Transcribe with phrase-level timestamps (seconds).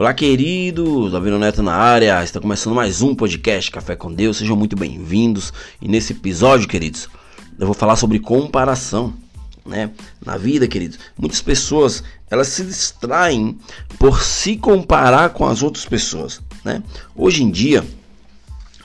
[0.00, 1.10] Olá, queridos!
[1.10, 2.22] Davi Neto na área.
[2.22, 4.36] Está começando mais um podcast Café com Deus.
[4.36, 5.52] Sejam muito bem-vindos.
[5.82, 7.08] E nesse episódio, queridos,
[7.58, 9.12] eu vou falar sobre comparação,
[9.66, 9.90] né?
[10.24, 13.58] Na vida, queridos, muitas pessoas, elas se distraem
[13.98, 16.80] por se comparar com as outras pessoas, né?
[17.16, 17.84] Hoje em dia,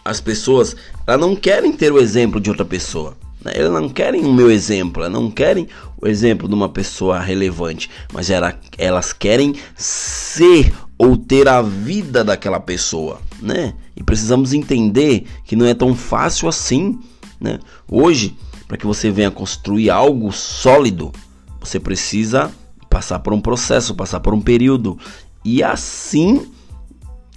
[0.03, 0.75] as pessoas,
[1.05, 3.15] elas não querem ter o exemplo de outra pessoa.
[3.45, 3.51] Né?
[3.53, 5.67] Elas não querem o meu exemplo, elas não querem
[6.01, 12.59] o exemplo de uma pessoa relevante, mas elas querem ser ou ter a vida daquela
[12.59, 13.73] pessoa, né?
[13.95, 16.99] E precisamos entender que não é tão fácil assim,
[17.39, 17.59] né?
[17.89, 21.11] Hoje, para que você venha construir algo sólido,
[21.59, 22.51] você precisa
[22.89, 24.97] passar por um processo, passar por um período.
[25.43, 26.47] E assim,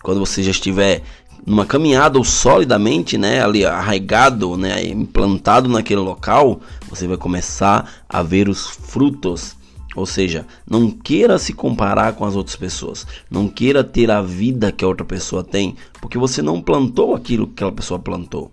[0.03, 1.03] quando você já estiver
[1.45, 8.23] numa caminhada ou solidamente, né, ali arraigado, né, implantado naquele local, você vai começar a
[8.23, 9.57] ver os frutos.
[9.97, 14.71] Ou seja, não queira se comparar com as outras pessoas, não queira ter a vida
[14.71, 18.53] que a outra pessoa tem, porque você não plantou aquilo que aquela pessoa plantou.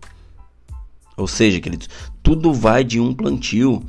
[1.17, 1.89] Ou seja, queridos,
[2.23, 3.83] tudo vai de um plantio,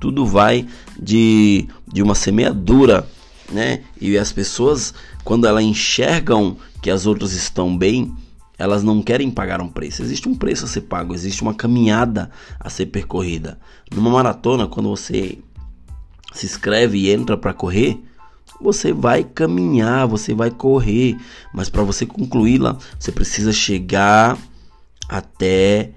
[0.00, 0.66] tudo vai
[1.00, 3.08] de, de uma semeadura,
[3.52, 3.84] né?
[4.00, 4.92] E as pessoas,
[5.24, 8.12] quando elas enxergam que as outras estão bem,
[8.58, 10.02] elas não querem pagar um preço.
[10.02, 13.58] Existe um preço a ser pago, existe uma caminhada a ser percorrida.
[13.94, 15.38] Numa maratona, quando você
[16.38, 18.00] se inscreve e entra para correr,
[18.60, 21.16] você vai caminhar, você vai correr,
[21.52, 24.38] mas para você concluí-la, você precisa chegar
[25.08, 25.90] até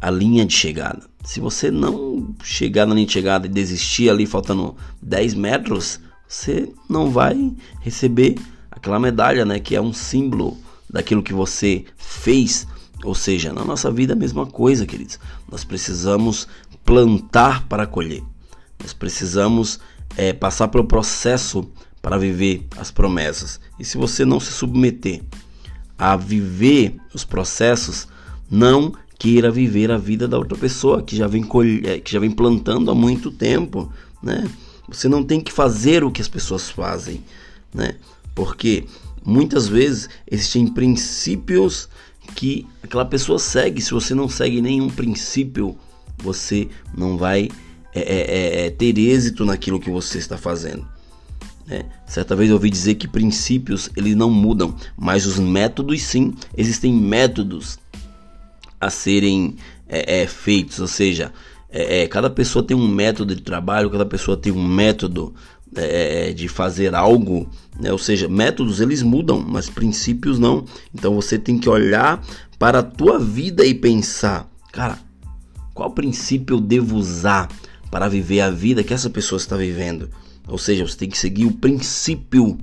[0.00, 1.02] a linha de chegada.
[1.24, 6.70] Se você não chegar na linha de chegada e desistir ali faltando 10 metros, você
[6.88, 8.36] não vai receber
[8.70, 10.56] aquela medalha, né, que é um símbolo
[10.88, 12.66] daquilo que você fez.
[13.02, 15.18] Ou seja, na nossa vida é a mesma coisa, queridos.
[15.50, 16.46] Nós precisamos
[16.84, 18.22] plantar para colher.
[18.84, 19.80] Nós precisamos
[20.14, 21.66] é, passar pelo processo
[22.02, 23.58] para viver as promessas.
[23.80, 25.22] E se você não se submeter
[25.96, 28.06] a viver os processos,
[28.50, 31.48] não queira viver a vida da outra pessoa que já vem.
[31.84, 33.90] É, que já vem plantando há muito tempo,
[34.22, 34.46] né?
[34.86, 37.24] Você não tem que fazer o que as pessoas fazem,
[37.72, 37.94] né?
[38.34, 38.84] Porque
[39.24, 41.88] muitas vezes existem princípios
[42.34, 43.80] que aquela pessoa segue.
[43.80, 45.74] Se você não segue nenhum princípio,
[46.18, 47.48] você não vai
[47.94, 50.86] é, é, é, é ter êxito naquilo que você está fazendo.
[51.68, 56.34] É, certa vez eu ouvi dizer que princípios eles não mudam, mas os métodos sim.
[56.56, 57.78] Existem métodos
[58.80, 59.56] a serem
[59.88, 61.32] é, é, feitos, ou seja,
[62.10, 65.34] cada pessoa tem um método de trabalho, cada pessoa tem um método
[65.76, 67.48] é, de fazer algo,
[67.80, 67.90] né?
[67.90, 70.64] ou seja, métodos eles mudam, mas princípios não.
[70.94, 72.22] Então você tem que olhar
[72.58, 74.98] para a tua vida e pensar, cara,
[75.72, 77.48] qual princípio eu devo usar
[77.94, 80.10] para viver a vida que essa pessoa está vivendo?
[80.48, 82.58] Ou seja, você tem que seguir o princípio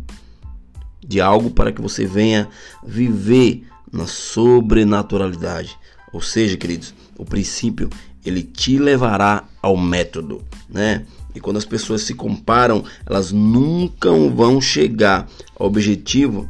[0.99, 2.49] de algo para que você venha
[2.85, 5.79] viver na sobrenaturalidade.
[6.11, 7.89] Ou seja, queridos, o princípio
[8.25, 11.05] ele te levará ao método, né?
[11.33, 16.45] E quando as pessoas se comparam, elas nunca vão chegar ao objetivo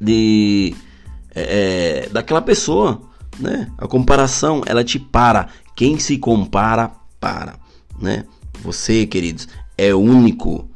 [0.00, 0.74] de
[1.34, 3.02] é, é, daquela pessoa,
[3.38, 3.70] né?
[3.76, 5.48] A comparação ela te para.
[5.76, 7.58] Quem se compara para,
[8.00, 8.24] né?
[8.62, 10.68] Você, queridos, é único.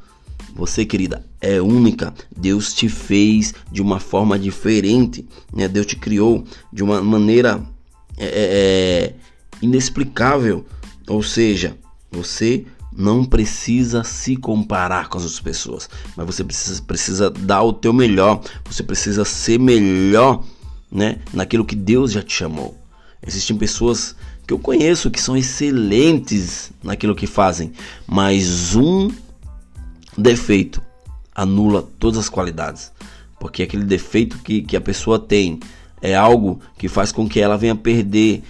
[0.54, 2.14] Você, querida, é única.
[2.36, 5.66] Deus te fez de uma forma diferente, né?
[5.66, 7.62] Deus te criou de uma maneira
[8.16, 9.14] é, é, é
[9.60, 10.64] inexplicável.
[11.08, 11.76] Ou seja,
[12.10, 12.64] você
[12.94, 17.92] não precisa se comparar com as outras pessoas, mas você precisa, precisa dar o teu
[17.92, 20.44] melhor, você precisa ser melhor,
[20.90, 22.76] né, naquilo que Deus já te chamou.
[23.26, 24.14] Existem pessoas
[24.52, 27.72] que eu conheço que são excelentes naquilo que fazem,
[28.06, 29.10] mas um
[30.16, 30.82] defeito
[31.34, 32.92] anula todas as qualidades,
[33.40, 35.58] porque aquele defeito que, que a pessoa tem
[36.02, 38.42] é algo que faz com que ela venha perder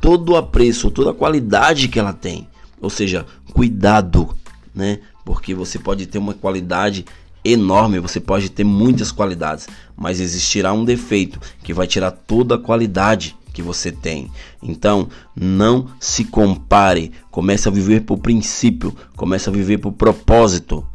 [0.00, 2.48] todo o apreço, toda a qualidade que ela tem.
[2.80, 4.36] Ou seja, cuidado,
[4.74, 4.98] né?
[5.24, 7.04] Porque você pode ter uma qualidade
[7.44, 12.58] enorme, você pode ter muitas qualidades, mas existirá um defeito que vai tirar toda a
[12.58, 14.30] qualidade que você tem.
[14.60, 20.86] Então, não se compare, comece a viver por princípio, comece a viver por propósito.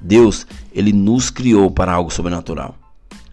[0.00, 2.76] Deus, ele nos criou para algo sobrenatural.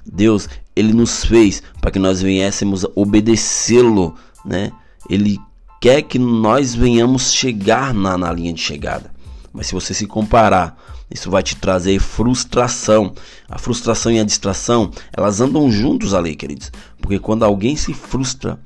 [0.05, 4.71] Deus, ele nos fez para que nós viéssemos obedecê-lo, né?
[5.09, 5.37] Ele
[5.81, 9.11] quer que nós venhamos chegar na, na linha de chegada.
[9.51, 10.77] Mas se você se comparar,
[11.11, 13.13] isso vai te trazer frustração.
[13.47, 16.71] A frustração e a distração, elas andam juntos ali, queridos.
[17.01, 18.59] Porque quando alguém se frustra,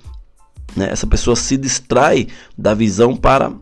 [0.75, 3.53] né, essa pessoa se distrai da visão para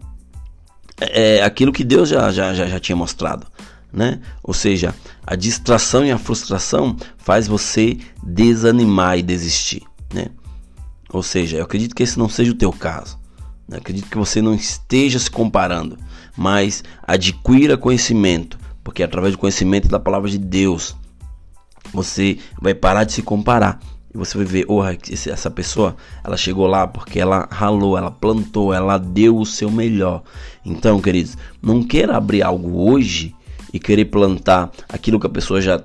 [0.99, 3.47] é, aquilo que Deus já, já, já, já tinha mostrado.
[3.91, 4.21] né?
[4.43, 4.95] Ou seja,
[5.25, 10.27] a distração e a frustração faz você desanimar e desistir, né?
[11.09, 13.19] Ou seja, eu acredito que esse não seja o teu caso.
[13.67, 13.77] Né?
[13.77, 15.97] Acredito que você não esteja se comparando,
[16.37, 20.95] mas adquira conhecimento, porque através do conhecimento da palavra de Deus,
[21.93, 23.79] você vai parar de se comparar.
[24.13, 28.73] E você vai ver, oh, essa pessoa, ela chegou lá porque ela ralou, ela plantou,
[28.73, 30.23] ela deu o seu melhor.
[30.65, 33.33] Então, queridos, não queira abrir algo hoje
[33.73, 35.81] e querer plantar aquilo que a pessoa já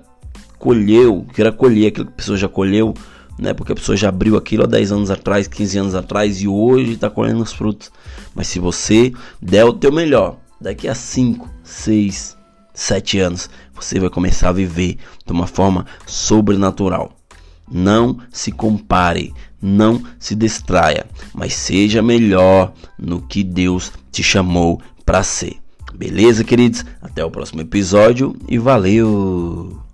[0.59, 2.95] colheu, queira colher aquilo que a pessoa já colheu,
[3.39, 3.55] né?
[3.55, 6.93] Porque a pessoa já abriu aquilo há 10 anos atrás, 15 anos atrás e hoje
[6.93, 7.93] está colhendo os frutos.
[8.35, 12.36] Mas se você der o teu melhor, daqui a 5, 6,
[12.77, 17.17] 7 anos, você vai começar a viver de uma forma sobrenatural.
[17.69, 25.25] Não se compare, não se distraia, mas seja melhor no que Deus te chamou para
[25.25, 25.57] ser.
[25.95, 26.85] Beleza, queridos?
[27.01, 29.86] Até o próximo episódio e valeu!